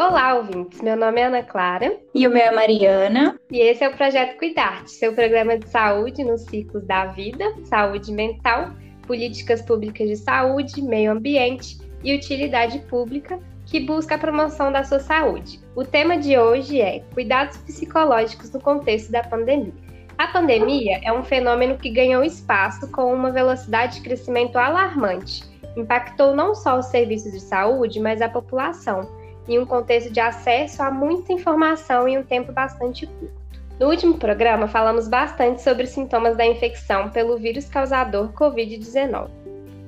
Olá, 0.00 0.34
ouvintes. 0.34 0.80
Meu 0.80 0.96
nome 0.96 1.20
é 1.20 1.24
Ana 1.24 1.42
Clara. 1.42 1.94
E 2.14 2.26
o 2.26 2.30
meu 2.30 2.40
é 2.40 2.50
Mariana. 2.50 3.38
E 3.50 3.58
esse 3.58 3.84
é 3.84 3.88
o 3.90 3.94
Projeto 3.94 4.38
Cuidar, 4.38 4.88
seu 4.88 5.12
programa 5.12 5.58
de 5.58 5.68
saúde 5.68 6.24
nos 6.24 6.40
ciclos 6.46 6.86
da 6.86 7.04
vida, 7.04 7.44
saúde 7.64 8.10
mental, 8.10 8.70
políticas 9.06 9.60
públicas 9.60 10.08
de 10.08 10.16
saúde, 10.16 10.80
meio 10.80 11.12
ambiente 11.12 11.76
e 12.02 12.16
utilidade 12.16 12.78
pública, 12.88 13.38
que 13.66 13.78
busca 13.78 14.14
a 14.14 14.18
promoção 14.18 14.72
da 14.72 14.84
sua 14.84 15.00
saúde. 15.00 15.60
O 15.76 15.84
tema 15.84 16.16
de 16.16 16.38
hoje 16.38 16.80
é 16.80 17.00
Cuidados 17.12 17.58
psicológicos 17.58 18.50
no 18.52 18.58
contexto 18.58 19.12
da 19.12 19.22
pandemia. 19.22 19.74
A 20.16 20.28
pandemia 20.28 20.98
é 21.04 21.12
um 21.12 21.22
fenômeno 21.22 21.76
que 21.76 21.90
ganhou 21.90 22.24
espaço 22.24 22.90
com 22.90 23.12
uma 23.12 23.30
velocidade 23.30 23.96
de 23.96 24.00
crescimento 24.00 24.56
alarmante. 24.56 25.44
Impactou 25.76 26.34
não 26.34 26.54
só 26.54 26.78
os 26.78 26.86
serviços 26.86 27.32
de 27.32 27.40
saúde, 27.40 28.00
mas 28.00 28.22
a 28.22 28.30
população 28.30 29.19
em 29.50 29.58
um 29.58 29.66
contexto 29.66 30.12
de 30.12 30.20
acesso 30.20 30.80
a 30.80 30.90
muita 30.90 31.32
informação 31.32 32.06
em 32.06 32.16
um 32.16 32.22
tempo 32.22 32.52
bastante 32.52 33.06
curto. 33.06 33.40
No 33.80 33.88
último 33.88 34.16
programa, 34.16 34.68
falamos 34.68 35.08
bastante 35.08 35.60
sobre 35.62 35.84
os 35.84 35.90
sintomas 35.90 36.36
da 36.36 36.46
infecção 36.46 37.10
pelo 37.10 37.36
vírus 37.36 37.68
causador 37.68 38.32
Covid-19. 38.32 39.28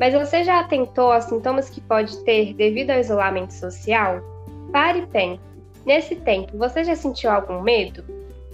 Mas 0.00 0.14
você 0.14 0.42
já 0.42 0.58
atentou 0.58 1.12
aos 1.12 1.24
sintomas 1.24 1.70
que 1.70 1.80
pode 1.80 2.16
ter 2.24 2.54
devido 2.54 2.90
ao 2.90 2.98
isolamento 2.98 3.52
social? 3.52 4.20
Pare 4.72 5.00
e 5.00 5.06
pense. 5.06 5.40
Nesse 5.86 6.16
tempo, 6.16 6.56
você 6.58 6.82
já 6.82 6.96
sentiu 6.96 7.30
algum 7.30 7.60
medo? 7.60 8.04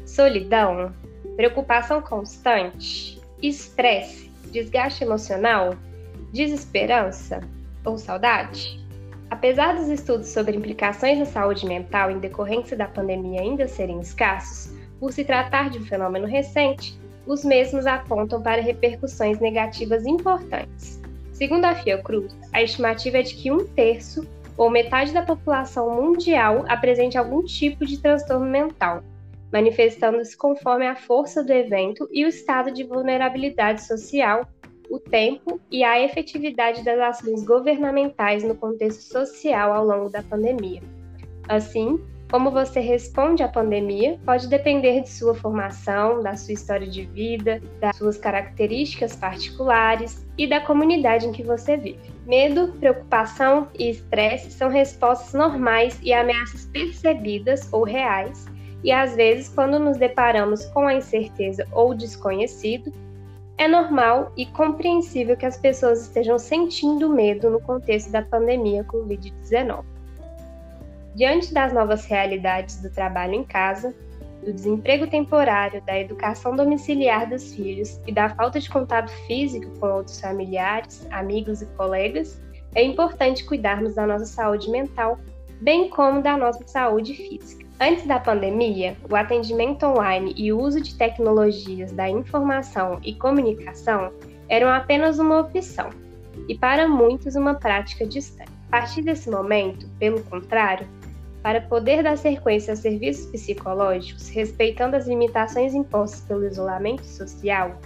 Solidão? 0.05 0.93
Preocupação 1.37 2.03
constante? 2.03 3.19
Estresse? 3.41 4.31
Desgaste 4.51 5.05
emocional? 5.05 5.75
Desesperança? 6.33 7.41
Ou 7.84 7.97
saudade? 7.97 8.88
Apesar 9.31 9.77
dos 9.77 9.89
estudos 9.89 10.29
sobre 10.29 10.57
implicações 10.57 11.19
na 11.19 11.27
saúde 11.27 11.67
mental 11.67 12.11
em 12.11 12.19
decorrência 12.19 12.77
da 12.77 12.89
pandemia 12.89 13.43
ainda 13.43 13.69
serem 13.69 14.01
escassos, 14.01 14.73
por 14.98 15.12
se 15.12 15.25
tratar 15.25 15.70
de 15.70 15.79
um 15.79 15.85
fenômeno 15.85 16.27
recente, 16.27 16.98
os 17.27 17.45
mesmos 17.45 17.87
apontam 17.87 18.43
para 18.43 18.62
repercussões 18.62 19.39
negativas 19.39 20.07
importantes. 20.07 21.01
Segundo 21.33 21.67
a 21.67 21.75
Fiocruz, 21.75 22.35
a 22.53 22.62
estimativa 22.62 23.19
é 23.19 23.23
de 23.23 23.35
que 23.35 23.53
um 23.53 23.67
terço 23.67 24.27
ou 24.57 24.70
metade 24.70 25.12
da 25.12 25.23
população 25.23 25.95
mundial 25.95 26.65
apresente 26.67 27.17
algum 27.17 27.45
tipo 27.45 27.87
de 27.87 28.01
transtorno 28.01 28.47
mental, 28.47 29.05
manifestando-se 29.53 30.37
conforme 30.37 30.87
a 30.87 30.97
força 30.97 31.45
do 31.45 31.53
evento 31.53 32.09
e 32.11 32.25
o 32.25 32.29
estado 32.29 32.73
de 32.73 32.83
vulnerabilidade 32.83 33.85
social 33.85 34.48
o 34.91 34.98
tempo 34.98 35.61
e 35.70 35.84
a 35.84 36.03
efetividade 36.03 36.84
das 36.84 36.98
ações 36.98 37.44
governamentais 37.44 38.42
no 38.44 38.55
contexto 38.55 39.03
social 39.03 39.72
ao 39.72 39.84
longo 39.84 40.11
da 40.11 40.22
pandemia. 40.22 40.83
Assim, 41.48 41.98
como 42.30 42.50
você 42.50 42.80
responde 42.80 43.42
à 43.42 43.48
pandemia 43.48 44.19
pode 44.25 44.48
depender 44.48 45.00
de 45.00 45.08
sua 45.08 45.34
formação, 45.34 46.22
da 46.22 46.36
sua 46.36 46.53
história 46.53 46.86
de 46.86 47.06
vida, 47.06 47.62
das 47.80 47.97
suas 47.97 48.19
características 48.19 49.17
particulares 49.17 50.27
e 50.36 50.47
da 50.47 50.61
comunidade 50.61 51.27
em 51.27 51.33
que 51.33 51.42
você 51.42 51.78
vive. 51.78 51.98
Medo, 52.27 52.75
preocupação 52.78 53.69
e 53.78 53.89
estresse 53.89 54.50
são 54.50 54.69
respostas 54.69 55.33
normais 55.33 55.98
e 56.02 56.12
ameaças 56.12 56.67
percebidas 56.67 57.73
ou 57.73 57.83
reais, 57.83 58.47
e 58.84 58.92
às 58.92 59.17
vezes, 59.17 59.48
quando 59.48 59.78
nos 59.78 59.97
deparamos 59.97 60.67
com 60.67 60.86
a 60.86 60.95
incerteza 60.95 61.67
ou 61.73 61.95
desconhecido, 61.95 62.92
é 63.59 63.67
normal 63.67 64.33
e 64.37 64.47
compreensível 64.47 65.37
que 65.37 65.45
as 65.45 65.59
pessoas 65.59 66.03
estejam 66.03 66.39
sentindo 66.39 67.09
medo 67.09 67.51
no 67.51 67.61
contexto 67.61 68.11
da 68.11 68.23
pandemia 68.23 68.84
Covid-19. 68.84 69.84
Diante 71.17 71.53
das 71.53 71.73
novas 71.73 72.05
realidades 72.06 72.81
do 72.81 72.89
trabalho 72.89 73.34
em 73.34 73.42
casa, 73.42 73.92
do 74.45 74.53
desemprego 74.53 75.08
temporário, 75.08 75.83
da 75.83 75.98
educação 75.98 76.55
domiciliar 76.55 77.29
dos 77.29 77.52
filhos 77.52 78.01
e 78.07 78.13
da 78.13 78.29
falta 78.30 78.61
de 78.61 78.70
contato 78.70 79.11
físico 79.27 79.69
com 79.80 79.89
outros 79.89 80.20
familiares, 80.20 81.05
amigos 81.11 81.61
e 81.61 81.67
colegas, 81.77 82.40
é 82.77 82.83
importante 82.85 83.45
cuidarmos 83.45 83.96
da 83.96 84.07
nossa 84.07 84.27
saúde 84.27 84.70
mental, 84.70 85.19
bem 85.61 85.90
como 85.90 86.23
da 86.23 86.36
nossa 86.36 86.64
saúde 86.69 87.14
física. 87.14 87.67
Antes 87.80 88.06
da 88.06 88.18
pandemia, 88.18 88.96
o 89.08 89.14
atendimento 89.14 89.86
online 89.86 90.34
e 90.36 90.52
o 90.52 90.58
uso 90.58 90.80
de 90.80 90.96
tecnologias 90.96 91.92
da 91.92 92.08
informação 92.08 92.98
e 93.05 93.14
comunicação 93.14 94.12
eram 94.48 94.68
apenas 94.68 95.20
uma 95.20 95.39
opção, 95.39 95.90
e 96.48 96.58
para 96.58 96.89
muitos 96.89 97.36
uma 97.36 97.55
prática 97.55 98.05
distante. 98.05 98.50
A 98.66 98.70
partir 98.72 99.02
desse 99.02 99.30
momento, 99.30 99.89
pelo 99.96 100.20
contrário, 100.24 100.89
para 101.40 101.61
poder 101.61 102.02
dar 102.02 102.18
sequência 102.18 102.72
a 102.72 102.77
serviços 102.77 103.27
psicológicos 103.30 104.28
respeitando 104.28 104.96
as 104.96 105.06
limitações 105.06 105.72
impostas 105.72 106.20
pelo 106.22 106.46
isolamento 106.46 107.05
social, 107.05 107.78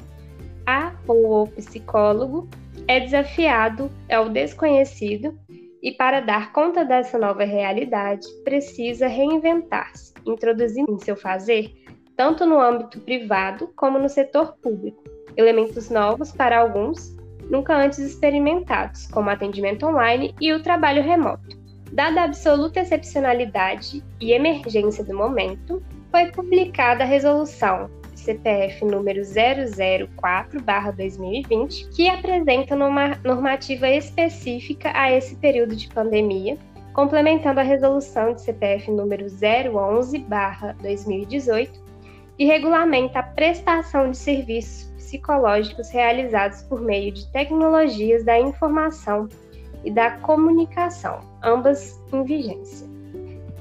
a 0.67 0.95
ou 1.07 1.43
o 1.43 1.49
psicólogo 1.49 2.49
é 2.89 2.99
desafiado 2.99 3.91
ao 4.11 4.31
desconhecido 4.31 5.39
e 5.83 5.91
para 5.91 6.21
dar 6.21 6.53
conta 6.53 6.85
dessa 6.85 7.19
nova 7.19 7.45
realidade, 7.45 8.27
precisa 8.45 9.09
reinventar-se, 9.09 10.15
introduzindo 10.25 10.93
em 10.93 10.99
seu 10.99 11.17
fazer, 11.17 11.73
tanto 12.17 12.47
no 12.47 12.61
âmbito 12.61 13.01
privado 13.01 13.73
como 13.75 13.99
no 13.99 14.09
setor 14.09 14.55
público, 14.63 15.03
elementos 15.37 15.91
novos 15.91 16.31
para 16.31 16.61
alguns, 16.61 17.17
nunca 17.51 17.77
antes 17.77 17.99
experimentados, 17.99 19.09
como 19.09 19.29
atendimento 19.29 19.85
online 19.87 20.35
e 20.41 20.53
o 20.53 20.63
trabalho 20.63 21.03
remoto. 21.03 21.61
Dada 21.93 22.23
a 22.23 22.25
absoluta 22.25 22.81
excepcionalidade 22.81 24.03
e 24.21 24.33
emergência 24.33 25.05
do 25.05 25.15
momento, 25.15 25.83
foi 26.11 26.31
publicada 26.31 27.03
a 27.03 27.07
resolução 27.07 27.91
CPF 28.23 28.85
número 28.85 29.23
004/2020, 29.23 31.89
que 31.95 32.09
apresenta 32.09 32.75
uma 32.75 33.17
normativa 33.25 33.89
específica 33.89 34.91
a 34.95 35.13
esse 35.13 35.37
período 35.37 35.77
de 35.77 35.89
pandemia, 35.89 36.59
complementando 36.93 37.61
a 37.61 37.63
resolução 37.63 38.35
de 38.35 38.43
CPF 38.43 38.91
número 38.91 39.27
011/2018, 39.27 41.81
que 42.37 42.45
regulamenta 42.45 43.19
a 43.19 43.23
prestação 43.23 44.11
de 44.11 44.17
serviços 44.17 44.91
psicológicos 44.97 45.91
realizados 45.91 46.63
por 46.63 46.81
meio 46.81 47.13
de 47.13 47.31
tecnologias 47.33 48.25
da 48.25 48.41
informação 48.41 49.29
e 49.85 49.91
da 49.91 50.13
comunicação, 50.19 51.19
ambas 51.43 52.01
em 52.13 52.23
vigência. 52.25 52.92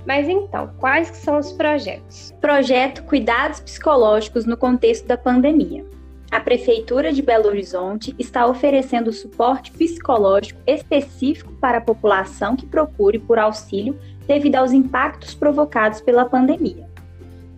Mas 0.05 0.27
então, 0.27 0.71
quais 0.79 1.09
são 1.09 1.37
os 1.37 1.51
projetos? 1.51 2.33
Projeto 2.41 3.03
Cuidados 3.03 3.59
Psicológicos 3.59 4.45
no 4.45 4.57
contexto 4.57 5.05
da 5.05 5.17
pandemia. 5.17 5.85
A 6.31 6.39
Prefeitura 6.39 7.11
de 7.11 7.21
Belo 7.21 7.47
Horizonte 7.47 8.15
está 8.17 8.47
oferecendo 8.47 9.11
suporte 9.11 9.69
psicológico 9.71 10.61
específico 10.65 11.51
para 11.59 11.79
a 11.79 11.81
população 11.81 12.55
que 12.55 12.65
procure 12.65 13.19
por 13.19 13.37
auxílio 13.37 13.99
devido 14.25 14.55
aos 14.55 14.71
impactos 14.71 15.35
provocados 15.35 15.99
pela 15.99 16.23
pandemia. 16.23 16.89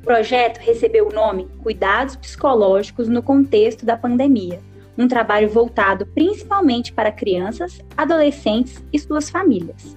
O 0.01 0.03
projeto 0.03 0.57
recebeu 0.57 1.07
o 1.07 1.13
nome 1.13 1.47
Cuidados 1.61 2.15
Psicológicos 2.15 3.07
no 3.07 3.21
contexto 3.21 3.85
da 3.85 3.95
pandemia, 3.95 4.59
um 4.97 5.07
trabalho 5.07 5.49
voltado 5.49 6.05
principalmente 6.07 6.91
para 6.91 7.11
crianças, 7.11 7.79
adolescentes 7.95 8.83
e 8.91 8.99
suas 8.99 9.29
famílias. 9.29 9.95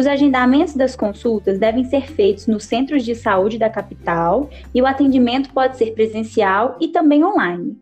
Os 0.00 0.06
agendamentos 0.06 0.74
das 0.74 0.96
consultas 0.96 1.58
devem 1.58 1.84
ser 1.84 2.10
feitos 2.10 2.46
nos 2.46 2.64
centros 2.64 3.04
de 3.04 3.14
saúde 3.14 3.58
da 3.58 3.68
capital 3.68 4.48
e 4.74 4.80
o 4.80 4.86
atendimento 4.86 5.52
pode 5.52 5.76
ser 5.76 5.92
presencial 5.92 6.78
e 6.80 6.88
também 6.88 7.22
online. 7.22 7.76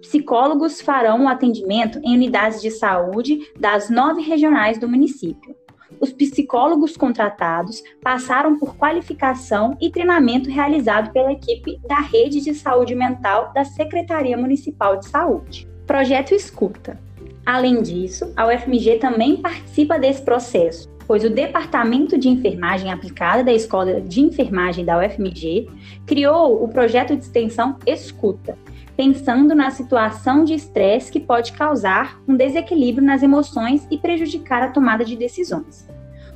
Psicólogos 0.00 0.80
farão 0.80 1.26
o 1.26 1.28
atendimento 1.28 2.00
em 2.02 2.16
unidades 2.16 2.60
de 2.60 2.72
saúde 2.72 3.52
das 3.56 3.88
nove 3.88 4.20
regionais 4.20 4.78
do 4.78 4.88
município. 4.88 5.54
Os 6.00 6.12
psicólogos 6.12 6.96
contratados 6.96 7.80
passaram 8.02 8.58
por 8.58 8.76
qualificação 8.76 9.76
e 9.80 9.92
treinamento 9.92 10.50
realizado 10.50 11.12
pela 11.12 11.30
equipe 11.30 11.78
da 11.86 12.00
Rede 12.00 12.40
de 12.40 12.52
Saúde 12.52 12.96
Mental 12.96 13.52
da 13.54 13.64
Secretaria 13.64 14.36
Municipal 14.36 14.96
de 14.96 15.08
Saúde. 15.08 15.68
Projeto 15.86 16.34
Escuta. 16.34 16.98
Além 17.46 17.80
disso, 17.80 18.32
a 18.36 18.48
UFMG 18.48 18.98
também 18.98 19.36
participa 19.36 20.00
desse 20.00 20.22
processo, 20.22 20.90
pois 21.10 21.24
o 21.24 21.28
Departamento 21.28 22.16
de 22.16 22.28
Enfermagem 22.28 22.92
Aplicada 22.92 23.42
da 23.42 23.52
Escola 23.52 24.00
de 24.00 24.20
Enfermagem 24.20 24.84
da 24.84 24.96
UFMG 24.96 25.68
criou 26.06 26.62
o 26.62 26.68
projeto 26.68 27.16
de 27.16 27.24
extensão 27.24 27.76
Escuta, 27.84 28.56
pensando 28.96 29.52
na 29.52 29.72
situação 29.72 30.44
de 30.44 30.54
estresse 30.54 31.10
que 31.10 31.18
pode 31.18 31.52
causar 31.54 32.22
um 32.28 32.36
desequilíbrio 32.36 33.04
nas 33.04 33.24
emoções 33.24 33.88
e 33.90 33.98
prejudicar 33.98 34.62
a 34.62 34.68
tomada 34.68 35.04
de 35.04 35.16
decisões. 35.16 35.88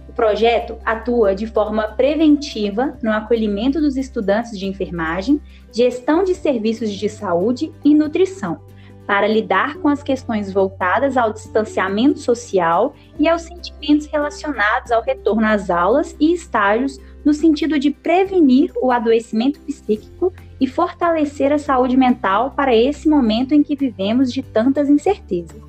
O 0.09 0.13
projeto 0.13 0.77
atua 0.85 1.37
de 1.37 1.47
forma 1.47 1.85
preventiva 1.85 2.99
no 3.01 3.13
acolhimento 3.13 3.81
dos 3.81 3.97
estudantes 3.97 4.59
de 4.59 4.67
enfermagem, 4.67 5.41
gestão 5.73 6.25
de 6.25 6.35
serviços 6.35 6.91
de 6.91 7.09
saúde 7.09 7.71
e 7.85 7.95
nutrição, 7.95 8.59
para 9.07 9.27
lidar 9.27 9.77
com 9.77 9.89
as 9.89 10.03
questões 10.03 10.53
voltadas 10.53 11.17
ao 11.17 11.33
distanciamento 11.33 12.19
social 12.19 12.95
e 13.19 13.29
aos 13.29 13.43
sentimentos 13.43 14.07
relacionados 14.07 14.91
ao 14.91 15.03
retorno 15.03 15.47
às 15.47 15.71
aulas 15.71 16.17
e 16.19 16.33
estágios 16.33 16.99
no 17.25 17.33
sentido 17.33 17.79
de 17.79 17.91
prevenir 17.91 18.73
o 18.77 18.91
adoecimento 18.91 19.61
psíquico 19.61 20.33
e 20.61 20.67
fortalecer 20.67 21.53
a 21.53 21.59
saúde 21.59 21.97
mental 21.97 22.53
para 22.53 22.75
esse 22.75 23.09
momento 23.09 23.53
em 23.53 23.63
que 23.63 23.77
vivemos 23.77 24.33
de 24.33 24.43
tantas 24.43 24.89
incertezas. 24.89 25.63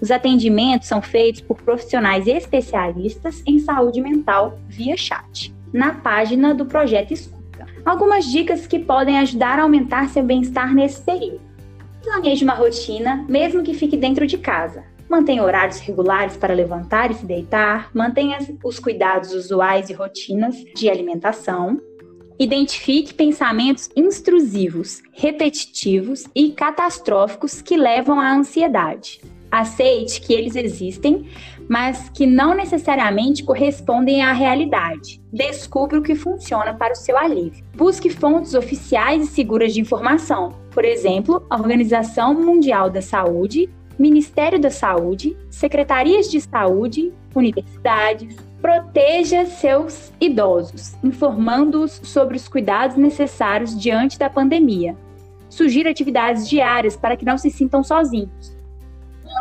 Os 0.00 0.10
atendimentos 0.10 0.86
são 0.86 1.02
feitos 1.02 1.40
por 1.40 1.60
profissionais 1.60 2.26
especialistas 2.28 3.42
em 3.44 3.58
saúde 3.58 4.00
mental 4.00 4.58
via 4.68 4.96
chat, 4.96 5.52
na 5.72 5.94
página 5.94 6.54
do 6.54 6.64
Projeto 6.64 7.12
Escuta. 7.12 7.66
Algumas 7.84 8.24
dicas 8.24 8.66
que 8.66 8.78
podem 8.78 9.18
ajudar 9.18 9.58
a 9.58 9.62
aumentar 9.62 10.08
seu 10.08 10.22
bem-estar 10.22 10.72
nesse 10.72 11.02
período. 11.02 11.47
Planeje 12.08 12.42
uma 12.42 12.54
rotina, 12.54 13.26
mesmo 13.28 13.62
que 13.62 13.74
fique 13.74 13.94
dentro 13.94 14.26
de 14.26 14.38
casa. 14.38 14.82
Mantenha 15.10 15.42
horários 15.42 15.78
regulares 15.78 16.38
para 16.38 16.54
levantar 16.54 17.10
e 17.10 17.14
se 17.14 17.26
deitar, 17.26 17.90
mantenha 17.94 18.38
os 18.64 18.78
cuidados 18.78 19.34
usuais 19.34 19.90
e 19.90 19.92
rotinas 19.92 20.56
de 20.74 20.88
alimentação. 20.88 21.78
Identifique 22.38 23.12
pensamentos 23.12 23.90
intrusivos, 23.94 25.02
repetitivos 25.12 26.24
e 26.34 26.50
catastróficos 26.52 27.60
que 27.60 27.76
levam 27.76 28.18
à 28.18 28.34
ansiedade. 28.34 29.20
Aceite 29.50 30.22
que 30.22 30.32
eles 30.32 30.56
existem, 30.56 31.28
mas 31.68 32.08
que 32.08 32.26
não 32.26 32.54
necessariamente 32.54 33.44
correspondem 33.44 34.22
à 34.22 34.32
realidade. 34.32 35.20
Descubra 35.32 35.98
o 35.98 36.02
que 36.02 36.14
funciona 36.14 36.72
para 36.72 36.94
o 36.94 36.96
seu 36.96 37.18
alívio. 37.18 37.64
Busque 37.76 38.08
fontes 38.08 38.54
oficiais 38.54 39.24
e 39.24 39.26
seguras 39.26 39.74
de 39.74 39.80
informação, 39.80 40.54
por 40.70 40.84
exemplo, 40.84 41.44
a 41.50 41.56
Organização 41.56 42.32
Mundial 42.32 42.88
da 42.88 43.02
Saúde, 43.02 43.68
Ministério 43.98 44.58
da 44.58 44.70
Saúde, 44.70 45.36
secretarias 45.50 46.30
de 46.30 46.40
saúde, 46.40 47.12
universidades. 47.34 48.36
Proteja 48.62 49.46
seus 49.46 50.12
idosos, 50.20 50.94
informando-os 51.04 52.00
sobre 52.02 52.36
os 52.36 52.48
cuidados 52.48 52.96
necessários 52.96 53.78
diante 53.78 54.18
da 54.18 54.28
pandemia. 54.28 54.96
Sugira 55.48 55.90
atividades 55.90 56.48
diárias 56.48 56.96
para 56.96 57.16
que 57.16 57.24
não 57.24 57.38
se 57.38 57.50
sintam 57.50 57.84
sozinhos 57.84 58.57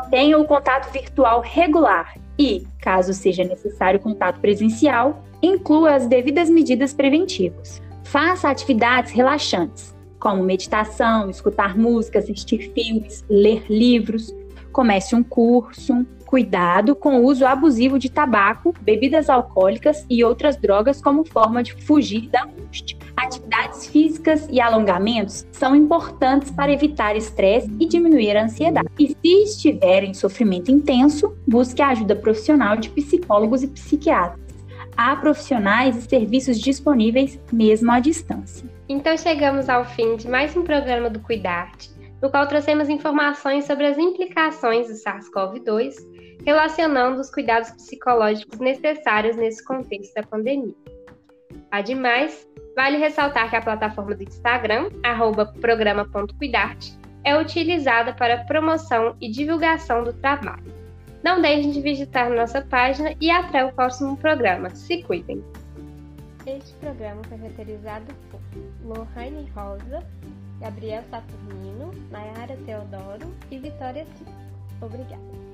mantenha 0.07 0.39
o 0.39 0.45
contato 0.45 0.89
virtual 0.92 1.42
regular 1.42 2.15
e, 2.39 2.65
caso 2.80 3.13
seja 3.13 3.44
necessário 3.44 4.00
contato 4.00 4.39
presencial, 4.39 5.21
inclua 5.44 5.95
as 5.95 6.07
devidas 6.07 6.50
medidas 6.50 6.94
preventivas. 6.94 7.81
Faça 8.06 8.50
atividades 8.50 9.12
relaxantes, 9.12 9.94
como 10.18 10.42
meditação, 10.44 11.30
escutar 11.30 11.77
música, 11.77 12.19
assistir 12.19 12.71
filmes, 12.74 13.25
ler 13.30 13.65
livros. 13.69 14.33
Comece 14.72 15.16
um 15.16 15.24
curso. 15.24 16.06
Cuidado 16.25 16.94
com 16.94 17.22
o 17.22 17.24
uso 17.24 17.46
abusivo 17.46 17.98
de 17.98 18.10
tabaco, 18.10 18.74
bebidas 18.81 19.30
alcoólicas 19.30 20.06
e 20.10 20.25
outras 20.25 20.58
drogas 20.58 21.02
como 21.02 21.24
forma 21.24 21.64
de 21.64 21.74
fugir 21.86 22.30
da 22.30 22.44
angústia. 22.44 22.98
Atividades 23.16 23.88
físicas 23.88 24.46
e 24.52 24.60
alongamentos 24.60 25.48
são 25.54 25.74
importantes 25.74 26.52
para 26.52 26.72
evitar 26.72 27.16
estresse 27.16 27.72
e 27.80 27.86
diminuir 27.86 28.36
a 28.36 28.44
ansiedade. 28.44 28.90
E 29.00 29.08
se 29.08 29.44
estiver 29.44 30.04
em 30.04 30.14
sofrimento 30.14 30.69
intenso, 30.69 31.34
busque 31.48 31.81
a 31.81 31.88
ajuda 31.90 32.14
profissional 32.14 32.75
de 32.75 32.90
psicólogos 32.90 33.64
e 33.64 33.68
psiquiatras. 33.68 34.48
Há 34.98 35.16
profissionais 35.16 35.96
e 35.96 36.02
serviços 36.02 36.60
disponíveis 36.60 37.40
mesmo 37.54 37.92
à 37.92 38.00
distância. 38.00 38.68
Então 38.90 39.18
chegamos 39.18 39.69
ao 39.69 39.86
fim 39.86 40.16
de 40.16 40.28
mais 40.28 40.56
um 40.58 40.64
programa 40.64 41.10
do 41.10 41.19
Cuidarte, 41.19 41.92
no 42.22 42.30
qual 42.30 42.48
trouxemos 42.48 42.90
informações 42.90 43.66
sobre 43.66 43.86
as 43.86 43.98
implicações 43.98 44.88
do 44.88 44.94
SARS-CoV-2 44.94 46.18
relacionando 46.46 47.19
os 47.19 47.30
cuidados 47.30 47.72
psicológicos 47.72 48.60
necessários 48.60 49.36
nesse 49.36 49.64
contexto 49.66 50.14
da 50.14 50.24
pandemia. 50.24 50.74
Ademais, 51.72 52.48
vale 52.75 52.98
ressaltar 52.98 53.50
que 53.50 53.56
a 53.58 53.62
plataforma 53.62 54.16
do 54.16 54.24
Instagram, 54.24 54.90
programa.cuidarte, 55.60 56.98
é 57.25 57.38
utilizada 57.38 58.14
para 58.14 58.46
promoção 58.46 59.18
e 59.19 59.30
divulgação 59.30 60.04
do 60.04 60.14
trabalho. 60.14 60.74
Não 61.22 61.42
deixem 61.42 61.72
de 61.72 61.81
visitar 61.81 62.30
nossa 62.30 62.62
página 62.62 63.14
e 63.19 63.30
até 63.30 63.66
o 63.66 63.74
próximo 63.74 64.16
programa. 64.16 64.69
Se 64.69 65.04
cuidem! 65.04 65.44
Este 66.47 66.73
programa 66.75 67.21
foi 67.25 67.38
roteirizado 67.39 68.05
por 68.31 68.39
Lohane 68.81 69.51
Rosa, 69.53 70.01
Gabriel 70.61 71.03
Saturnino, 71.11 71.91
Nayara 72.09 72.55
Teodoro 72.65 73.35
e 73.51 73.59
Vitória 73.59 74.05
Silva. 74.15 74.31
Obrigada. 74.79 75.46